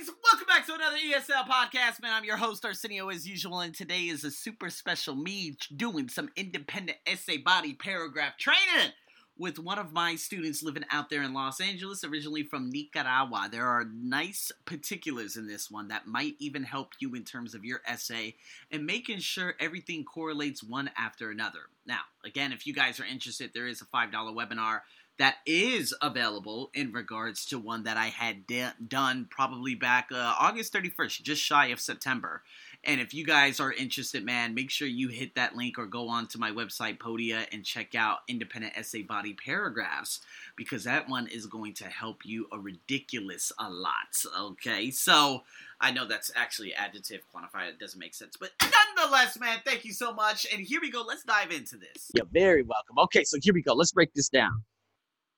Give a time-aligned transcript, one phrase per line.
[0.00, 2.12] guys, welcome back to another ESL podcast, man.
[2.12, 6.30] I'm your host Arsenio as usual, and today is a super special me doing some
[6.36, 8.92] independent essay body paragraph training
[9.36, 13.48] with one of my students living out there in Los Angeles, originally from Nicaragua.
[13.50, 17.64] There are nice particulars in this one that might even help you in terms of
[17.64, 18.36] your essay
[18.70, 21.68] and making sure everything correlates one after another.
[21.86, 24.80] Now, again, if you guys are interested, there is a $5 webinar
[25.20, 30.34] that is available in regards to one that I had de- done probably back uh,
[30.40, 32.42] August 31st, just shy of September.
[32.84, 36.08] And if you guys are interested, man, make sure you hit that link or go
[36.08, 40.20] on to my website, Podia, and check out Independent Essay Body Paragraphs
[40.56, 44.24] because that one is going to help you a ridiculous a lot.
[44.52, 45.42] Okay, so
[45.82, 48.52] I know that's actually adjective quantified, it doesn't make sense, but
[48.96, 50.46] nonetheless, man, thank you so much.
[50.50, 52.10] And here we go, let's dive into this.
[52.14, 52.98] You're very welcome.
[53.00, 53.74] Okay, so here we go.
[53.74, 54.64] Let's break this down.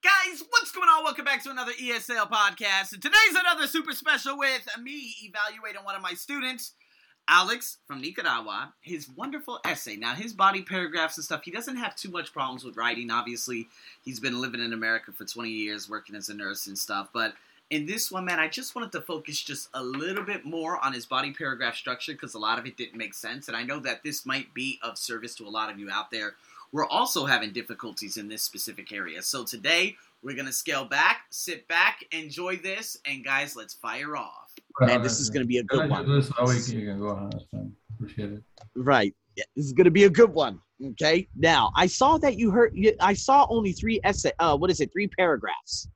[0.02, 1.04] Guys, what's going on?
[1.04, 2.92] Welcome back to another ESL podcast.
[2.92, 6.72] And today's another super special with me evaluating one of my students,
[7.28, 8.74] Alex from Nicaragua.
[8.80, 9.94] His wonderful essay.
[9.94, 13.12] Now, his body paragraphs and stuff, he doesn't have too much problems with writing.
[13.12, 13.68] Obviously,
[14.04, 17.10] he's been living in America for 20 years, working as a nurse and stuff.
[17.14, 17.34] But
[17.70, 20.94] in this one, man, I just wanted to focus just a little bit more on
[20.94, 23.46] his body paragraph structure because a lot of it didn't make sense.
[23.46, 26.10] And I know that this might be of service to a lot of you out
[26.10, 26.34] there
[26.72, 29.22] we're also having difficulties in this specific area.
[29.22, 34.54] So today we're gonna scale back, sit back, enjoy this, and guys, let's fire off.
[34.80, 36.08] Man, this is gonna be a good one.
[36.08, 37.32] This way you can go on.
[37.94, 38.42] Appreciate it.
[38.74, 39.14] Right.
[39.36, 40.60] This is gonna be a good one.
[40.82, 41.28] Okay.
[41.36, 42.76] Now I saw that you heard.
[43.00, 44.32] I saw only three essay.
[44.38, 44.90] Uh, what is it?
[44.92, 45.88] Three paragraphs.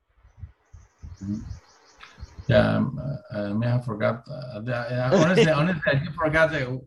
[1.23, 1.39] Mm-hmm.
[2.47, 3.01] Yeah, um,
[3.33, 4.23] uh, I may have forgot.
[4.29, 4.61] Uh,
[5.11, 6.79] honestly, honestly, I forgot that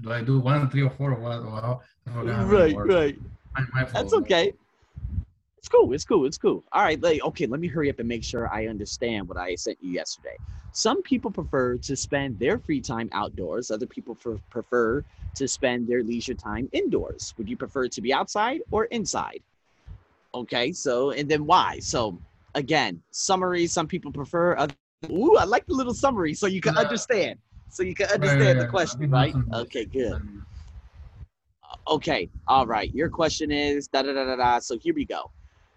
[0.00, 1.12] do I do one, three, or four?
[2.10, 2.26] What?
[2.26, 3.18] right, right.
[3.92, 4.52] That's okay.
[5.58, 5.92] It's cool.
[5.92, 6.26] It's cool.
[6.26, 6.64] It's cool.
[6.72, 7.00] All right.
[7.00, 9.92] Like, okay, let me hurry up and make sure I understand what I sent you
[9.92, 10.36] yesterday.
[10.72, 13.70] Some people prefer to spend their free time outdoors.
[13.70, 14.16] Other people
[14.50, 17.34] prefer to spend their leisure time indoors.
[17.38, 19.42] Would you prefer to be outside or inside?
[20.34, 20.72] Okay.
[20.72, 21.78] So, and then why?
[21.78, 22.18] So,
[22.54, 23.66] again, summary.
[23.66, 24.56] Some people prefer.
[24.56, 24.74] Other,
[25.10, 27.38] ooh, I like the little summary so you can understand
[27.72, 29.34] so you can understand the question, right?
[29.54, 30.20] Okay, good.
[31.88, 32.92] Okay, all right.
[32.94, 34.58] Your question is da da da da da.
[34.58, 35.30] So here we go.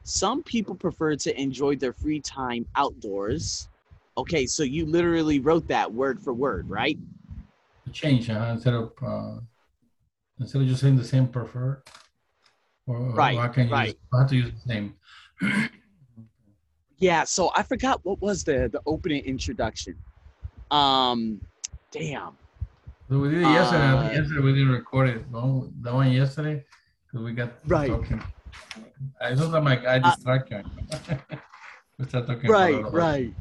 [0.04, 3.68] Some people prefer to enjoy their free time outdoors.
[4.18, 6.98] Okay, so you literally wrote that word for word, right?
[7.92, 9.40] Change uh, instead of uh,
[10.40, 11.82] instead of just saying the same prefer.
[12.88, 13.36] Or, right.
[13.36, 13.88] Or I can right.
[13.88, 14.96] Use, I have to use the same.
[16.98, 17.24] yeah.
[17.24, 19.96] So I forgot what was the the opening introduction.
[20.72, 21.42] Um,
[21.92, 22.38] Damn.
[23.08, 23.84] So we did it yesterday.
[23.84, 25.32] Uh, yesterday we didn't record it.
[25.32, 26.66] No, the one yesterday
[27.06, 27.88] because we got right.
[27.88, 28.22] talking.
[29.22, 30.66] I thought that my guy distracted.
[30.92, 31.16] Uh,
[32.00, 32.50] we start talking.
[32.50, 33.32] Right, right.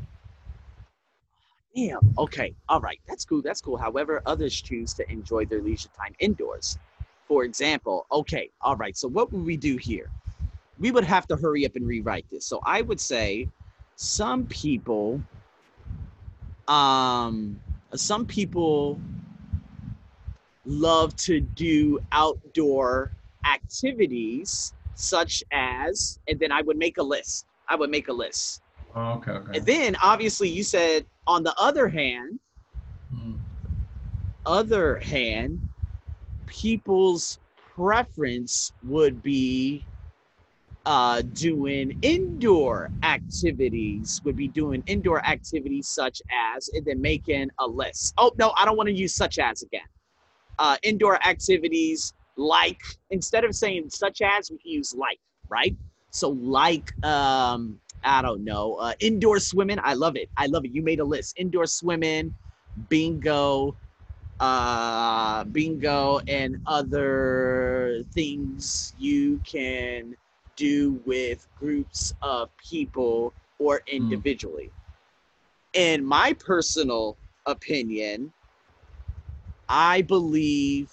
[1.75, 2.15] Damn.
[2.19, 2.55] Okay.
[2.69, 3.01] All right.
[3.09, 3.41] That's cool.
[3.41, 3.79] That's cool.
[3.79, 6.79] However, others choose to enjoy their leisure time indoors.
[7.27, 8.51] For example, okay.
[8.61, 8.97] All right.
[8.97, 10.11] So what would we do here?
[10.79, 12.45] We would have to hurry up and rewrite this.
[12.45, 13.49] So I would say
[13.97, 15.23] some people
[16.69, 17.59] um
[17.95, 18.99] some people
[20.67, 23.13] love to do outdoor
[23.45, 28.63] activities such as and then i would make a list i would make a list
[28.95, 32.39] oh, okay, okay and then obviously you said on the other hand
[33.15, 33.37] mm.
[34.47, 35.61] other hand
[36.47, 37.39] people's
[37.75, 39.85] preference would be
[40.87, 47.67] uh, doing indoor activities, would be doing indoor activities such as, and then making a
[47.67, 48.15] list.
[48.19, 49.83] Oh, no, I don't want to use such as again.
[50.59, 55.77] Uh, indoor activities like, instead of saying such as, we can use like, right?
[56.11, 59.79] So, like, um, I don't know, uh, indoor swimming.
[59.83, 60.29] I love it.
[60.37, 60.73] I love it.
[60.73, 61.35] You made a list.
[61.39, 62.35] Indoor swimming,
[62.89, 63.77] bingo,
[64.41, 70.17] uh, bingo, and other things you can
[70.57, 73.97] do with groups of people or hmm.
[73.97, 74.71] individually.
[75.75, 75.81] Mm.
[75.81, 78.33] In my personal opinion,
[79.69, 80.91] I believe.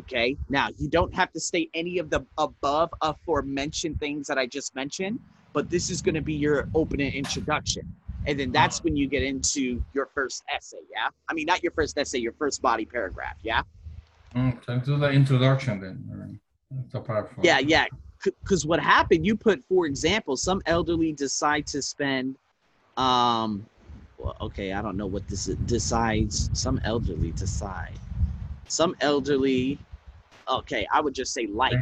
[0.00, 4.46] Okay, now you don't have to state any of the above aforementioned things that I
[4.46, 5.18] just mentioned,
[5.54, 7.90] but this is going to be your opening introduction.
[8.26, 11.08] And then that's when you get into your first essay, yeah?
[11.28, 13.62] I mean, not your first essay, your first body paragraph, yeah?
[14.36, 16.38] Mm, so do the introduction then.
[16.92, 16.98] The
[17.42, 17.86] Yeah, yeah.
[18.22, 22.36] Because what happened, you put, for example, some elderly decide to spend,
[22.96, 23.66] um,
[24.22, 26.48] well, okay, I don't know what this is, decides.
[26.52, 27.98] Some elderly decide.
[28.68, 29.78] Some elderly,
[30.48, 31.74] okay, I would just say like,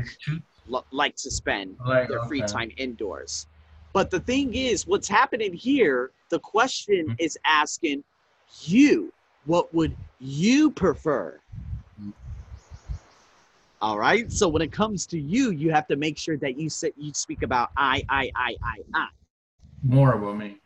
[0.90, 2.52] like to spend like, their free okay.
[2.52, 3.46] time indoors.
[3.92, 7.16] But the thing is, what's happening here, the question Mhm.
[7.18, 8.04] is asking
[8.62, 9.12] you,
[9.44, 11.40] what would you prefer?
[13.82, 14.30] All right.
[14.30, 17.12] So when it comes to you, you have to make sure that you say you
[17.14, 19.08] speak about I, I, I, I, I.
[19.82, 20.60] More about me.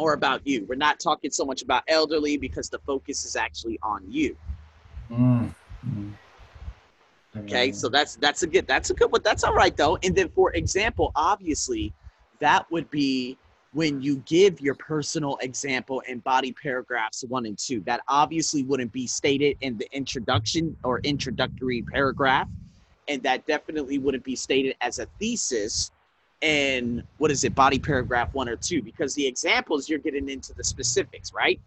[0.00, 0.64] More about you.
[0.66, 4.34] We're not talking so much about elderly because the focus is actually on you.
[5.10, 5.52] mm,
[5.86, 6.12] mm.
[7.36, 9.20] Okay, so that's that's a good that's a good one.
[9.22, 9.98] That's all right though.
[10.02, 11.92] And then for example, obviously,
[12.38, 13.36] that would be
[13.74, 17.80] when you give your personal example in body paragraphs one and two.
[17.80, 22.48] That obviously wouldn't be stated in the introduction or introductory paragraph,
[23.06, 25.90] and that definitely wouldn't be stated as a thesis
[26.40, 30.52] in what is it, body paragraph one or two, because the examples you're getting into
[30.56, 31.60] the specifics, right?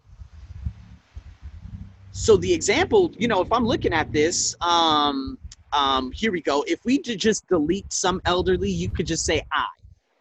[2.10, 5.38] So the example, you know, if I'm looking at this, um,
[5.72, 6.64] um, here we go.
[6.66, 9.66] If we did just delete some elderly, you could just say I.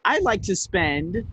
[0.06, 1.26] I like to spend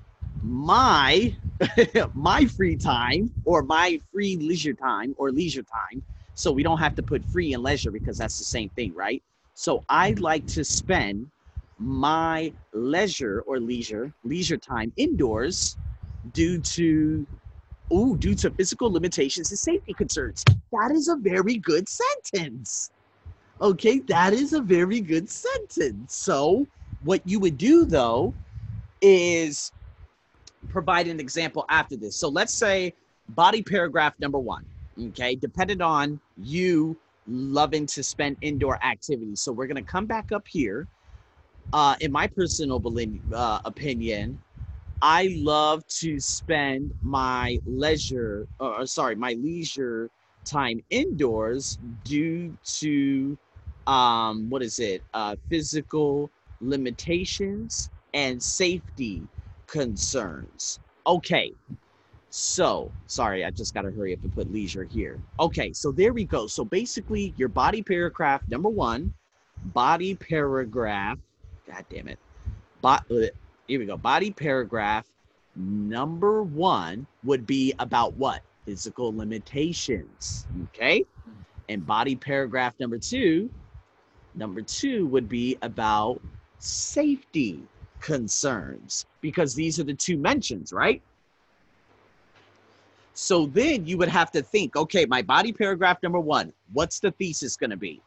[0.42, 1.34] my
[2.14, 6.02] my free time or my free leisure time or leisure time.
[6.34, 9.22] So we don't have to put free and leisure because that's the same thing, right?
[9.54, 11.30] So I like to spend
[11.80, 15.78] my leisure or leisure leisure time indoors
[16.34, 17.26] due to
[17.92, 20.44] ooh due to physical limitations and safety concerns.
[20.72, 22.90] That is a very good sentence.
[23.62, 26.14] Okay, that is a very good sentence.
[26.14, 26.66] So,
[27.02, 28.34] what you would do though
[29.00, 29.72] is
[30.68, 32.16] provide an example after this.
[32.16, 32.94] So, let's say
[33.30, 34.64] body paragraph number one,
[35.08, 39.40] okay, dependent on you loving to spend indoor activities.
[39.40, 40.86] So, we're going to come back up here.
[41.72, 44.38] Uh, in my personal belie- uh, opinion,
[45.02, 50.10] I love to spend my leisure, or sorry, my leisure
[50.44, 53.38] time indoors due to
[53.86, 56.30] um what is it uh physical
[56.60, 59.22] limitations and safety
[59.66, 60.80] concerns.
[61.06, 61.52] Okay
[62.30, 65.18] so sorry i just got to hurry up and put leisure here.
[65.38, 66.46] Okay so there we go.
[66.46, 69.14] So basically your body paragraph number one
[69.66, 71.18] body paragraph
[71.70, 72.18] god damn it.
[72.82, 73.26] But uh,
[73.66, 73.96] here we go.
[73.96, 75.06] Body paragraph
[75.56, 78.42] number one would be about what?
[78.64, 80.46] Physical limitations.
[80.64, 81.04] Okay?
[81.68, 83.50] And body paragraph number two
[84.34, 86.20] number two would be about
[86.58, 87.60] safety
[88.00, 91.02] concerns because these are the two mentions right?
[93.12, 97.10] So then you would have to think okay my body paragraph number one what's the
[97.12, 98.00] thesis going to be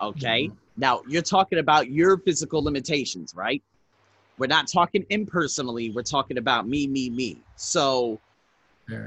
[0.00, 0.56] okay Mhm.
[0.76, 3.62] now you're talking about your physical limitations right
[4.38, 8.20] we're not talking impersonally we're talking about me me me so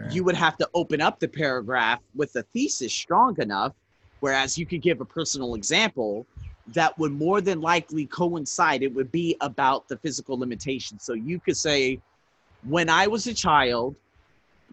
[0.09, 3.73] you would have to open up the paragraph with a thesis strong enough,
[4.21, 6.25] whereas you could give a personal example
[6.73, 8.83] that would more than likely coincide.
[8.83, 11.03] It would be about the physical limitations.
[11.03, 11.99] So you could say,
[12.67, 13.95] when I was a child,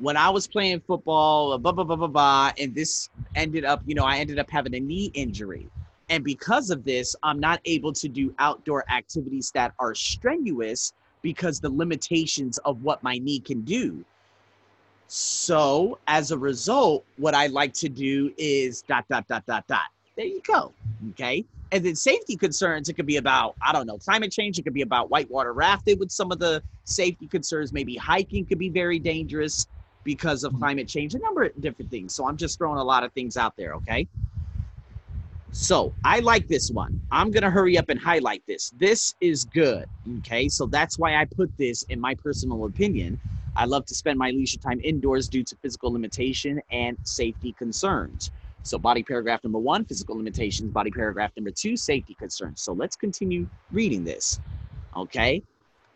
[0.00, 3.94] when I was playing football, blah, blah, blah, blah, blah, and this ended up, you
[3.94, 5.69] know, I ended up having a knee injury.
[6.09, 10.93] And because of this, I'm not able to do outdoor activities that are strenuous
[11.23, 14.05] because the limitations of what my knee can do.
[15.06, 19.87] So as a result, what I like to do is dot dot dot dot dot.
[20.17, 20.73] There you go.
[21.11, 21.45] Okay.
[21.73, 24.59] And then safety concerns, it could be about, I don't know, climate change.
[24.59, 27.73] It could be about whitewater rafting with some of the safety concerns.
[27.73, 29.67] Maybe hiking could be very dangerous
[30.05, 30.59] because of Mhm.
[30.59, 32.14] climate change, a number of different things.
[32.14, 33.75] So I'm just throwing a lot of things out there.
[33.75, 34.07] Okay.
[35.54, 37.00] So I like this one.
[37.12, 38.70] I'm going to hurry up and highlight this.
[38.76, 39.87] This is good.
[40.18, 40.49] Okay.
[40.49, 43.20] So that's why I put this in my personal opinion.
[43.54, 48.32] I love to spend my leisure time indoors due to physical limitation and safety concerns.
[48.64, 50.73] So, body paragraph number one, physical limitations.
[50.73, 52.61] Body paragraph number two, safety concerns.
[52.61, 54.40] So, let's continue reading this.
[54.96, 55.40] Okay.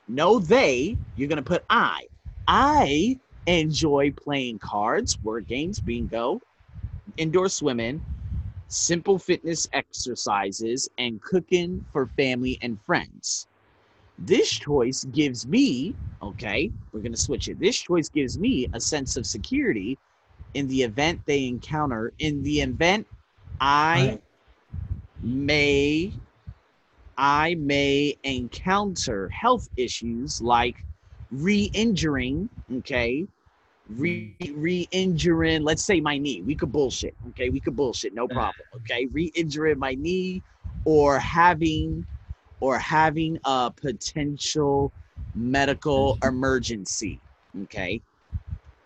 [0.06, 2.06] No, they, you're going to put I.
[2.46, 6.40] I enjoy playing cards, word games, bingo,
[7.16, 8.00] indoor swimming,
[8.68, 13.46] simple fitness exercises, and cooking for family and friends.
[14.18, 17.58] This choice gives me, okay, we're going to switch it.
[17.58, 19.98] This choice gives me a sense of security
[20.54, 23.06] in the event they encounter, in the event
[23.60, 24.22] I Right.
[25.22, 26.12] may
[27.16, 30.84] I may encounter health issues like
[31.30, 32.48] re-injuring,
[32.78, 33.26] okay?
[33.88, 36.42] Re re-injuring, let's say my knee.
[36.42, 37.48] We could bullshit, okay?
[37.48, 38.66] We could bullshit, no problem.
[38.76, 39.06] Okay.
[39.06, 40.42] Re-injuring my knee
[40.84, 42.06] or having
[42.60, 44.92] or having a potential
[45.34, 47.20] medical emergency.
[47.62, 48.02] Okay.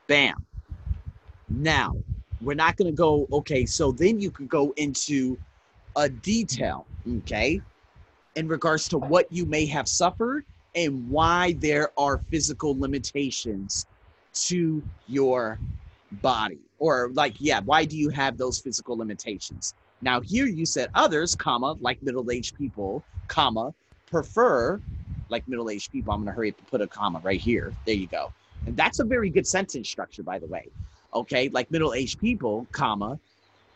[0.06, 0.46] Bam.
[1.48, 1.94] Now,
[2.40, 5.38] we're not going to go, okay, so then you could go into
[5.96, 6.86] a detail,
[7.18, 7.60] okay,
[8.36, 10.44] in regards to what you may have suffered
[10.74, 13.86] and why there are physical limitations
[14.34, 15.58] to your
[16.20, 16.58] body.
[16.78, 19.74] Or like yeah why do you have those physical limitations?
[20.00, 23.72] Now here you said others comma like middle-aged people comma
[24.06, 24.80] prefer
[25.28, 27.72] like middle-aged people i'm going to hurry up and put a comma right here.
[27.86, 28.32] There you go.
[28.66, 30.68] And that's a very good sentence structure by the way.
[31.14, 33.18] Okay like middle-aged people comma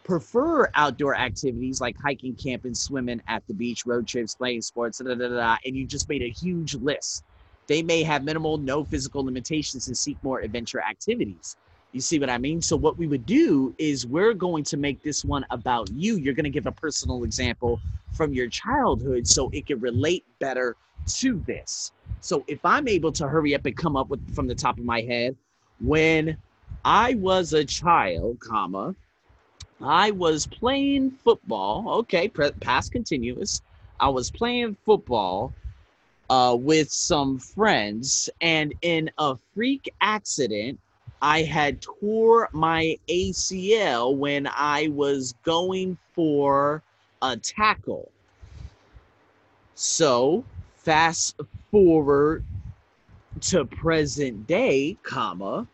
[0.06, 5.14] prefer outdoor activities like hiking camping swimming at the beach road trips playing sports da,
[5.14, 7.24] da, da, and you just made a huge list
[7.66, 11.56] they may have minimal no physical limitations and seek more adventure activities
[11.96, 12.60] you see what I mean?
[12.60, 16.16] So, what we would do is we're going to make this one about you.
[16.16, 17.80] You're going to give a personal example
[18.12, 21.92] from your childhood so it can relate better to this.
[22.20, 24.84] So, if I'm able to hurry up and come up with from the top of
[24.84, 25.36] my head,
[25.80, 26.36] when
[26.84, 28.94] I was a child, comma,
[29.80, 32.00] I was playing football.
[32.00, 33.62] Okay, past continuous.
[34.00, 35.54] I was playing football
[36.30, 40.78] uh, with some friends, and in a freak accident,
[41.22, 46.82] I had tore my ACL when I was going for
[47.22, 48.10] a tackle.
[49.74, 50.44] So,
[50.76, 51.40] fast
[51.70, 52.44] forward
[53.40, 55.66] to present day, comma,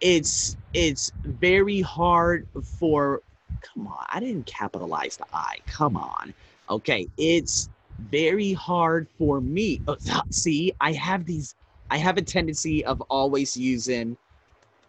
[0.00, 2.46] it's it's very hard
[2.78, 3.22] for
[3.62, 5.56] come on, I didn't capitalize the I.
[5.66, 6.34] Come on.
[6.68, 9.80] Okay, it's very hard for me.
[9.88, 9.96] Oh,
[10.30, 11.54] see, I have these
[11.90, 14.16] I have a tendency of always using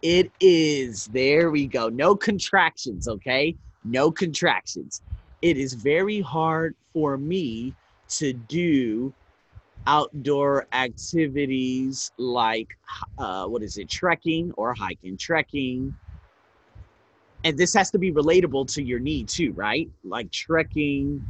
[0.02, 1.06] it is.
[1.08, 1.90] There we go.
[1.90, 3.56] No contractions, okay?
[3.84, 5.02] No contractions.
[5.42, 7.74] It is very hard for me
[8.10, 9.14] to do
[9.86, 12.78] outdoor activities like
[13.18, 15.96] uh, what is it, trekking or hiking, trekking.
[17.44, 19.90] And this has to be relatable to your need too, right?
[20.04, 21.26] Like trekking.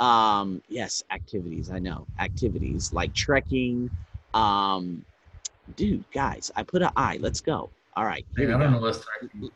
[0.00, 1.70] Um, yes, activities.
[1.70, 3.90] I know activities like trekking.
[4.32, 5.04] Um,
[5.76, 7.18] dude, guys, I put an I.
[7.18, 7.70] Let's go.
[7.96, 8.26] All right.
[8.36, 9.50] I don't know what's trekking.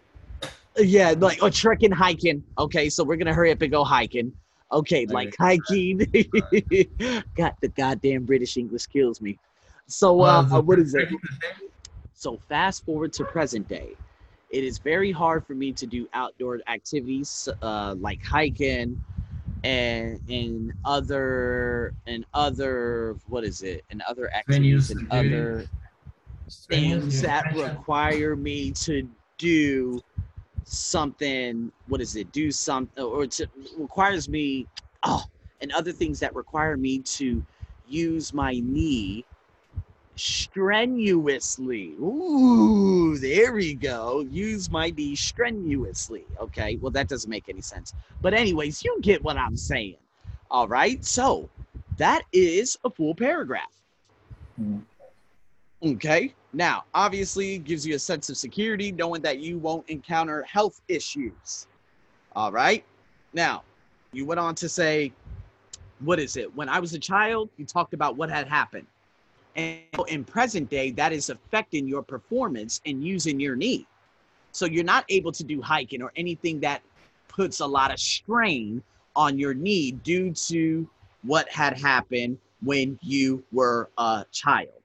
[0.77, 2.43] Yeah, like oh, trekking, hiking.
[2.57, 4.33] Okay, so we're gonna hurry up and go hiking.
[4.71, 5.99] Okay, like hiking.
[7.35, 9.39] Got the goddamn British English kills me.
[9.89, 11.09] So uh, uh what is it?
[12.15, 13.95] So fast forward to present day.
[14.51, 19.03] It is very hard for me to do outdoor activities uh, like hiking
[19.65, 23.85] and and other and other what is it?
[23.91, 25.67] And other activities and other
[26.49, 30.01] things that require me to do
[30.65, 32.31] something what is it?
[32.33, 34.67] Do something or to requires me
[35.05, 35.25] oh
[35.61, 37.45] and other things that require me to
[37.89, 39.25] use my knee
[40.19, 47.61] strenuously ooh there we go use my knee strenuously okay well that doesn't make any
[47.61, 49.97] sense but anyways you get what i'm saying
[50.51, 51.49] all right so
[51.97, 53.73] that is a full paragraph
[54.61, 54.81] mm.
[55.83, 56.35] Okay.
[56.53, 61.67] Now, obviously, gives you a sense of security knowing that you won't encounter health issues.
[62.35, 62.85] All right.
[63.33, 63.63] Now,
[64.13, 65.13] you went on to say,
[66.01, 66.55] what is it?
[66.57, 68.87] When I was a child, you talked about what had happened.
[69.59, 73.87] And in present day, that is affecting your performance and using your knee.
[74.53, 76.81] So you're not able to do hiking or anything that
[77.29, 78.83] puts a lot of strain
[79.15, 80.89] on your knee due to
[81.23, 84.79] what had happened when you were a child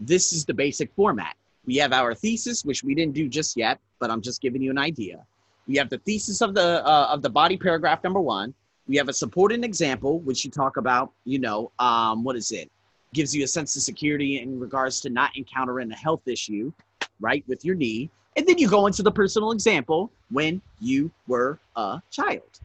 [0.00, 1.36] this is the basic format.
[1.66, 4.70] We have our thesis, which we didn't do just yet, but I'm just giving you
[4.70, 5.24] an idea.
[5.66, 8.54] We have the thesis of the uh, of the body paragraph number one.
[8.86, 11.12] We have a supporting example, which you talk about.
[11.24, 12.70] You know, um, what is it?
[13.14, 16.72] Gives you a sense of security in regards to not encountering a health issue,
[17.20, 18.10] right, with your knee.
[18.36, 22.60] And then you go into the personal example when you were a child.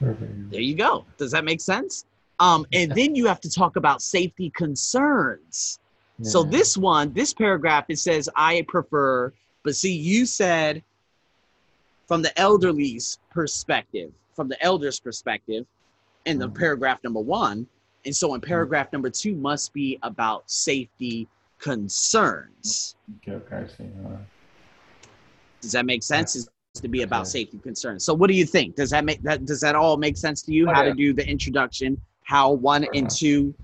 [0.00, 0.50] Perfect.
[0.50, 1.04] There you go.
[1.16, 2.04] Does that make sense?
[2.40, 5.80] Um, and then you have to talk about safety concerns.
[6.18, 6.30] Yeah.
[6.30, 9.32] So this one, this paragraph, it says, I prefer,
[9.62, 10.82] but see, you said
[12.06, 15.66] from the elderly's perspective, from the elder's perspective,
[16.26, 16.54] in the mm.
[16.56, 17.66] paragraph number one.
[18.04, 18.46] And so in mm.
[18.46, 21.28] paragraph number two must be about safety
[21.58, 22.96] concerns.
[23.18, 23.90] Okay, okay,
[25.60, 26.36] Does that make sense?
[26.36, 28.04] Is to be about safety concerns.
[28.04, 28.76] So what do you think?
[28.76, 30.68] Does that make that does that all make sense to you?
[30.68, 30.90] Oh, how yeah.
[30.90, 33.54] to do the introduction how one and two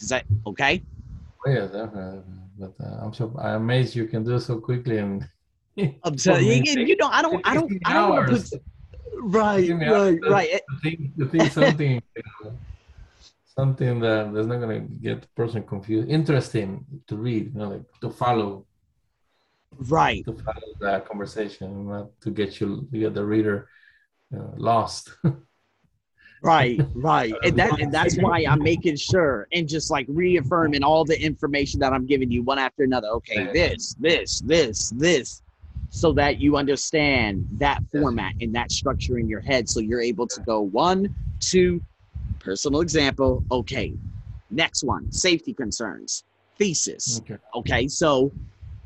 [0.00, 0.80] is that okay
[1.44, 2.22] oh, yeah definitely
[2.56, 5.28] but uh, i'm so i'm amazed you can do it so quickly and
[6.04, 8.62] i'm telling you, you know i don't i don't i don't want to put
[9.14, 12.00] right right right to think, to think something
[13.58, 16.08] something that that's not going to get the person confused.
[16.08, 18.66] Interesting to read you know like to follow.
[19.88, 20.24] Right.
[20.24, 23.68] To follow that conversation not to get you to get the reader
[24.34, 25.10] uh, lost.
[26.40, 31.04] Right, right, and that and that's why I'm making sure and just like reaffirming all
[31.04, 33.08] the information that I'm giving you one after another.
[33.08, 35.42] Okay, this, this, this, this,
[35.90, 40.28] so that you understand that format and that structure in your head, so you're able
[40.28, 41.82] to go one, two,
[42.48, 43.44] personal example.
[43.50, 43.92] Okay,
[44.50, 46.24] next one, safety concerns,
[46.58, 47.20] thesis.
[47.20, 47.36] Okay.
[47.54, 48.32] Okay, so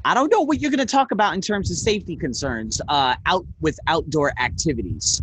[0.04, 3.14] I don't know what you're going to talk about in terms of safety concerns uh,
[3.26, 5.22] out with outdoor activities.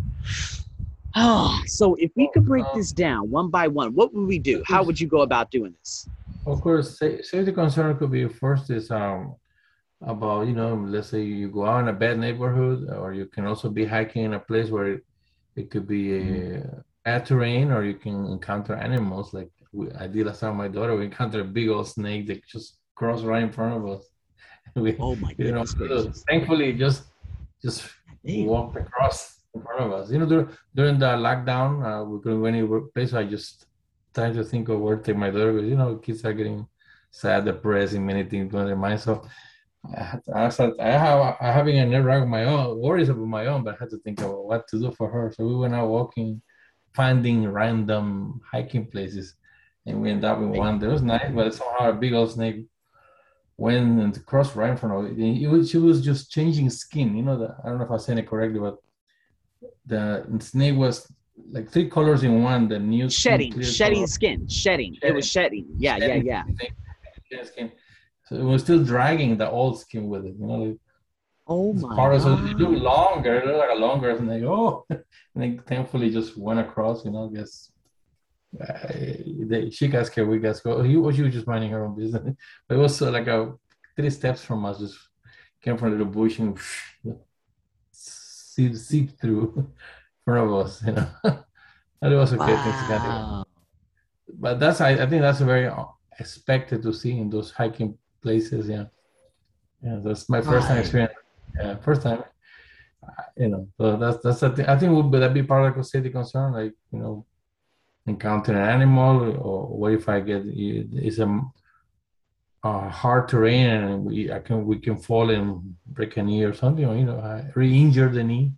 [1.16, 4.62] Oh, so if we could break this down one by one, what would we do?
[4.66, 6.08] How would you go about doing this?
[6.46, 9.34] Of course, safety concern could be first is um
[10.02, 13.44] about you know let's say you go out in a bad neighborhood, or you can
[13.46, 15.04] also be hiking in a place where it,
[15.56, 20.26] it could be a bad terrain, or you can encounter animals like we, I did
[20.26, 20.58] last time.
[20.58, 23.76] with My daughter we encountered a big old snake that just crossed right in front
[23.76, 24.04] of us.
[24.76, 25.46] we, Oh my god!
[25.46, 27.04] you know, so thankfully just
[27.62, 27.88] just
[28.24, 30.10] walked across in front of us.
[30.10, 33.14] You know, dur- during the lockdown, uh, we couldn't go any place.
[33.14, 33.66] I just
[34.14, 36.66] tried to think of where to take my daughter because you know kids are getting
[37.10, 39.00] sad, depressed, and many things going on their mind.
[39.00, 39.22] So
[39.96, 43.08] I had to, I, started, I have I having a wreck of my own, worries
[43.08, 45.32] about my own, but I had to think about what to do for her.
[45.34, 46.42] So we went out walking,
[46.92, 49.34] finding random hiking places,
[49.86, 52.66] and we ended up in one that was nice, but somehow a big old snake
[53.56, 55.22] went and crossed right in front of it.
[55.22, 57.16] It was, she was just changing skin.
[57.16, 58.78] You know, the, I don't know if I said it correctly, but
[59.86, 61.10] the snake was
[61.50, 62.68] like three colors in one.
[62.68, 64.06] The new Shedding, shedding color.
[64.06, 64.96] skin, shedding.
[65.02, 65.66] It was shedding.
[65.78, 67.44] Yeah, yeah, Shedding yeah.
[67.44, 67.72] skin.
[68.26, 70.34] So it was still dragging the old skin with it.
[70.38, 70.78] You know,
[71.50, 72.60] Oh my part so it god.
[72.60, 73.40] looked longer.
[73.40, 74.44] It looked like a longer snake.
[74.44, 75.02] Oh, and
[75.34, 77.04] then thankfully just went across.
[77.04, 77.72] You know, I guess.
[78.60, 78.88] Uh,
[79.50, 80.28] they, she got scared.
[80.28, 80.86] We got scared.
[80.86, 82.36] He, she was just minding her own business.
[82.68, 83.52] But it was uh, like a
[83.96, 84.78] three steps from us.
[84.78, 84.96] Just
[85.60, 86.56] came from a little bush and
[87.90, 89.66] see seep through in
[90.24, 90.82] front of us.
[90.86, 91.08] You know,
[92.00, 92.46] and it was okay.
[92.46, 93.08] Things got it.
[93.08, 93.44] Wow.
[94.38, 95.86] But that's I, I think that's very uh,
[96.20, 98.68] expected to see in those hiking places.
[98.68, 98.84] Yeah,
[99.82, 99.98] yeah.
[100.00, 101.19] That's my first time experience.
[101.58, 102.24] Yeah, first time.
[103.02, 104.66] Uh, You know, so that's that's the thing.
[104.66, 106.52] I think would that be part of the safety concern?
[106.52, 107.26] Like you know,
[108.06, 111.28] encountering an animal, or what if I get it's a,
[112.64, 116.54] a hard terrain and we I can we can fall and break a knee or
[116.54, 118.52] something, or you know, I re-injure the knee.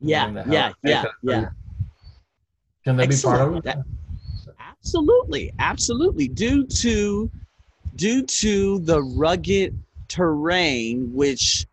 [0.00, 1.48] Yeah, yeah, yeah, yeah.
[2.84, 3.64] Can that be part of it?
[3.64, 3.84] That-
[4.58, 6.28] absolutely, absolutely.
[6.28, 7.30] Due to
[7.96, 9.78] due to the rugged
[10.08, 11.66] terrain which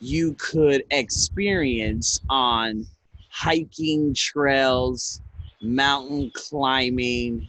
[0.00, 2.86] you could experience on
[3.30, 5.20] hiking trails,
[5.60, 7.46] mountain climbing,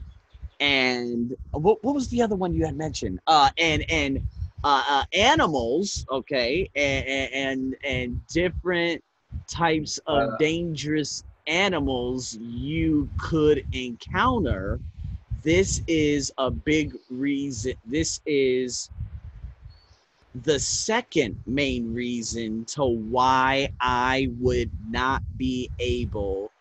[0.60, 3.20] and what, what was the other one you had mentioned?
[3.26, 4.22] Uh, and and
[4.64, 9.04] uh, uh, animals, okay, and, and and different
[9.48, 14.80] types of Uh, dangerous animals you could encounter.
[15.42, 17.74] This is a big reason.
[17.86, 18.92] This is
[20.34, 26.52] the second main reason to why I would not be able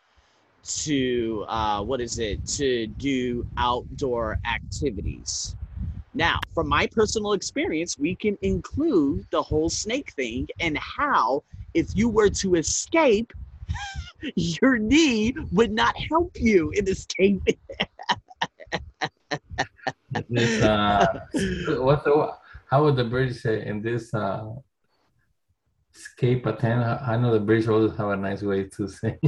[0.62, 5.56] to uh, what is it to do outdoor activities.
[6.12, 11.94] Now, from my personal experience, we can include the whole snake thing and how if
[11.94, 13.33] you were to escape,
[14.35, 17.56] your knee would not help you in escaping.
[20.61, 21.06] Uh,
[21.78, 22.35] what the,
[22.70, 24.48] how would the British say in this uh,
[25.94, 27.02] escape attempt?
[27.02, 29.18] I know the British always have a nice way to say.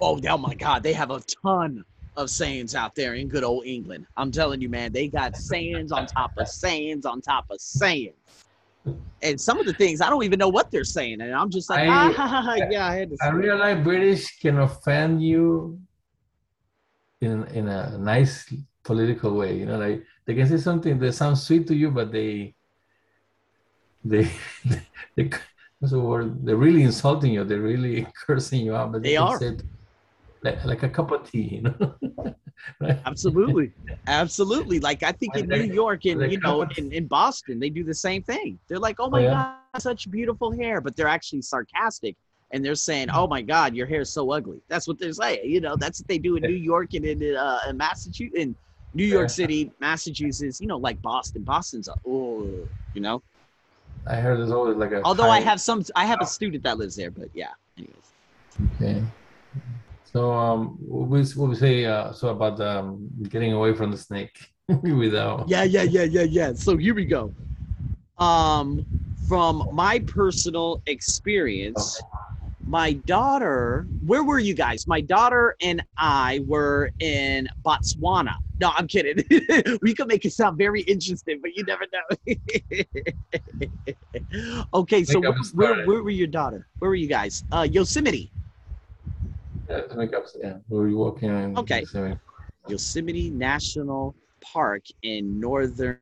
[0.00, 1.84] Oh, oh my God, they have a ton
[2.16, 4.06] of sayings out there in good old England.
[4.16, 8.14] I'm telling you, man, they got sayings on top of sayings on top of sayings.
[9.22, 11.68] And some of the things I don't even know what they're saying, and I'm just
[11.68, 13.16] like, I- ah, yeah, I had to.
[13.20, 15.78] I say it." realize British can offend you
[17.20, 18.52] in in a nice
[18.84, 19.56] political way.
[19.56, 22.54] You know, like they can say something that sounds sweet to you, but they
[24.04, 24.30] they
[25.16, 25.30] they
[25.78, 26.44] what's the word?
[26.44, 27.44] They're really insulting you.
[27.44, 28.92] They're really cursing you out.
[28.92, 29.38] But They can are.
[29.38, 29.62] say it
[30.42, 31.56] like, like a cup of tea.
[31.56, 32.34] You know.
[32.80, 32.98] Right?
[33.04, 33.72] Absolutely,
[34.06, 34.80] absolutely.
[34.80, 37.92] Like I think in New York and you know in, in Boston, they do the
[37.92, 38.58] same thing.
[38.68, 39.56] They're like, "Oh my yeah?
[39.74, 42.16] God, such beautiful hair," but they're actually sarcastic
[42.52, 45.40] and they're saying, "Oh my God, your hair is so ugly." That's what they're saying.
[45.44, 48.54] You know, that's what they do in New York and in uh, in Massachusetts, in
[48.94, 49.30] New York.
[49.30, 50.60] City, Massachusetts.
[50.60, 51.42] You know, like Boston.
[51.42, 52.48] Boston's a oh,
[52.94, 53.22] you know.
[54.06, 55.02] I heard there's always like a.
[55.02, 57.48] Although I have some, I have a student that lives there, but yeah.
[57.76, 57.96] Anyways.
[58.76, 59.02] Okay.
[60.04, 63.98] So um, what we what we say uh, so about um, getting away from the
[63.98, 65.48] snake without.
[65.48, 66.52] Yeah, yeah, yeah, yeah, yeah.
[66.52, 67.34] So here we go.
[68.18, 68.86] Um,
[69.28, 72.00] from my personal experience,
[72.66, 74.86] my daughter, where were you guys?
[74.86, 78.36] My daughter and I were in Botswana.
[78.64, 79.22] No, I'm kidding.
[79.82, 82.00] we could make it sound very interesting, but you never know.
[84.74, 86.66] okay, so where, where, where, were your daughter?
[86.78, 87.44] Where were you guys?
[87.52, 88.32] Uh, Yosemite.
[89.68, 89.82] Yeah,
[90.42, 90.54] yeah.
[90.70, 91.80] We were you walking in okay.
[91.80, 92.18] Yosemite.
[92.66, 95.98] Yosemite National Park in Northern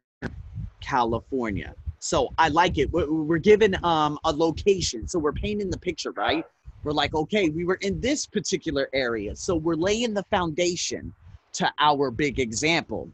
[0.80, 1.74] California.
[1.98, 2.92] So I like it.
[2.92, 6.44] We're, we're given um, a location, so we're painting the picture, right?
[6.84, 11.12] We're like, okay, we were in this particular area, so we're laying the foundation
[11.54, 13.10] to our big example.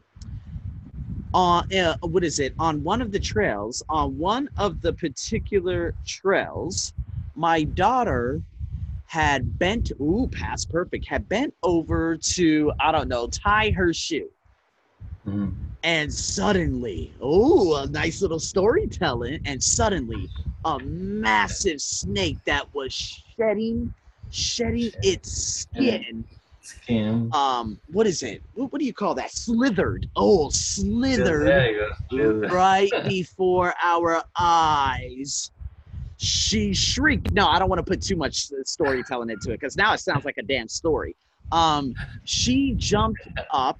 [1.33, 2.55] On uh, what is it?
[2.57, 6.93] On one of the trails, on one of the particular trails,
[7.35, 8.41] my daughter
[9.05, 9.91] had bent.
[10.01, 11.05] Ooh, past perfect.
[11.07, 14.29] Had bent over to I don't know tie her shoe.
[15.27, 20.29] Mm-hmm and suddenly, oh, a nice little storytelling, and suddenly
[20.65, 22.93] a massive snake that was
[23.37, 23.93] shedding,
[24.29, 26.25] shedding its skin.
[26.69, 27.29] Skin.
[27.33, 28.43] Um, what is it?
[28.53, 29.31] What, what do you call that?
[29.31, 30.07] Slithered.
[30.15, 31.75] Oh, slithered.
[32.51, 35.51] Right before our eyes.
[36.17, 37.31] She shrieked.
[37.31, 40.25] No, I don't want to put too much storytelling into it because now it sounds
[40.25, 41.15] like a damn story.
[41.51, 41.93] Um,
[42.25, 43.79] she jumped up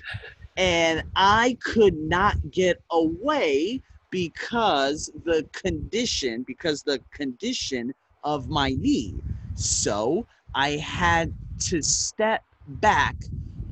[0.58, 9.16] and I could not get away because the condition, because the condition of my knee.
[9.56, 10.26] So
[10.56, 13.16] I had to step back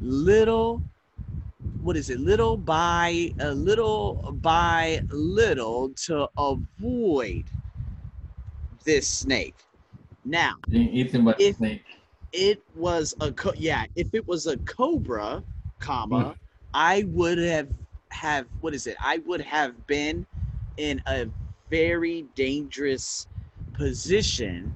[0.01, 0.81] little
[1.81, 7.43] what is it little by a little by little to avoid
[8.85, 9.55] this snake
[10.25, 11.83] now eaten by if snake
[12.33, 15.43] it was a co- yeah if it was a cobra
[15.79, 16.35] comma mm.
[16.73, 17.69] I would have
[18.09, 18.97] have what is it?
[19.01, 20.25] I would have been
[20.77, 21.27] in a
[21.69, 23.27] very dangerous
[23.73, 24.75] position.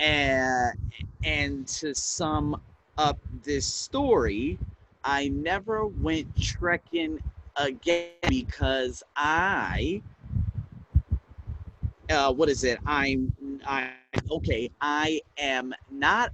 [0.00, 0.74] And
[1.24, 2.60] and to sum
[2.98, 4.58] up this story,
[5.04, 7.20] I never went trekking
[7.56, 10.02] again because I
[12.10, 12.78] uh, what is it?
[12.86, 13.32] I'm
[13.66, 13.90] I
[14.30, 14.70] okay.
[14.80, 16.32] I am not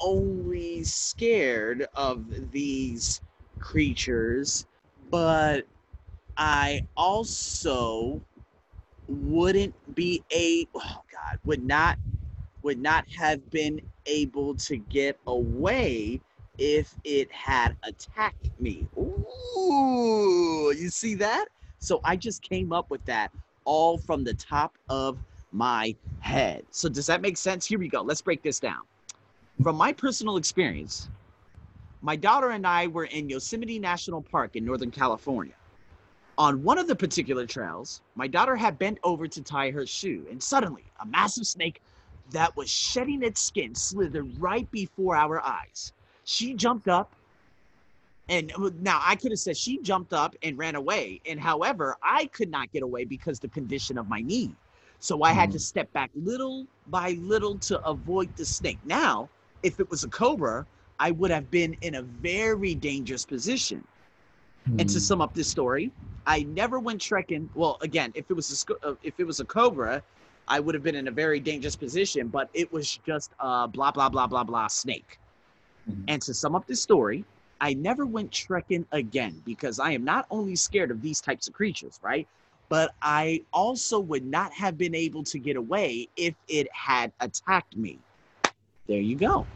[0.00, 3.20] only scared of these
[3.60, 4.66] creatures,
[5.10, 5.66] but
[6.36, 8.22] I also
[9.08, 11.98] wouldn't be a oh god would not
[12.64, 16.20] would not have been able to get away
[16.58, 18.86] if it had attacked me.
[18.98, 21.46] Ooh, you see that?
[21.78, 23.30] So I just came up with that
[23.64, 25.18] all from the top of
[25.52, 26.64] my head.
[26.70, 27.66] So does that make sense?
[27.66, 28.00] Here we go.
[28.00, 28.80] Let's break this down.
[29.62, 31.10] From my personal experience,
[32.00, 35.54] my daughter and I were in Yosemite National Park in Northern California.
[36.36, 40.26] On one of the particular trails, my daughter had bent over to tie her shoe,
[40.30, 41.80] and suddenly a massive snake
[42.30, 45.92] that was shedding its skin slithered right before our eyes.
[46.24, 47.12] She jumped up,
[48.28, 51.96] and uh, now I could have said she jumped up and ran away, and however,
[52.02, 54.54] I could not get away because the condition of my knee.
[55.00, 55.62] So I had to mm.
[55.62, 58.78] step back little by little to avoid the snake.
[58.84, 59.28] Now,
[59.62, 60.66] if it was a cobra,
[60.98, 63.84] I would have been in a very dangerous position.
[64.68, 64.80] Mm.
[64.80, 65.00] And to hmm.
[65.00, 65.90] sum up this story,
[66.26, 67.50] I never went trekking.
[67.54, 70.02] Well, again, if it was a uh, if it was a cobra,
[70.48, 72.28] I would have been in a very dangerous position.
[72.28, 75.18] But it was just a blah blah blah blah blah snake.
[75.90, 76.04] Mm.
[76.08, 77.24] And to sum up this story,
[77.60, 81.54] I never went trekking again because I am not only scared of these types of
[81.54, 82.26] creatures, right?
[82.68, 87.76] But I also would not have been able to get away if it had attacked
[87.76, 87.98] me.
[88.86, 89.46] There you go.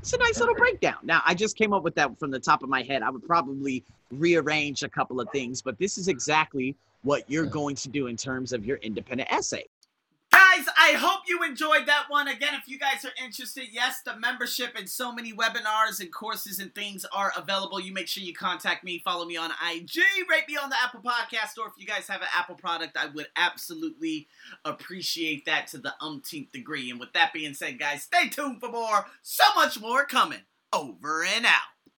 [0.00, 0.96] It's a nice little breakdown.
[1.02, 3.02] Now, I just came up with that from the top of my head.
[3.02, 7.76] I would probably rearrange a couple of things, but this is exactly what you're going
[7.76, 9.64] to do in terms of your independent essay
[10.58, 12.28] guys, I hope you enjoyed that one.
[12.28, 16.58] Again, if you guys are interested, yes, the membership and so many webinars and courses
[16.58, 17.80] and things are available.
[17.80, 19.96] You make sure you contact me, follow me on IG,
[20.30, 21.66] rate me on the Apple Podcast Store.
[21.68, 24.28] If you guys have an Apple product, I would absolutely
[24.64, 26.90] appreciate that to the umpteenth degree.
[26.90, 29.06] And with that being said, guys, stay tuned for more.
[29.22, 30.40] So much more coming.
[30.72, 31.77] Over and out.